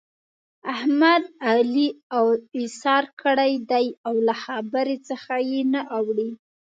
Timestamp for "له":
4.27-4.35